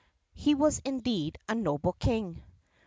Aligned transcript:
He 0.33 0.55
was 0.55 0.79
indeed 0.79 1.37
a 1.47 1.53
noble 1.53 1.93
King. 1.93 2.41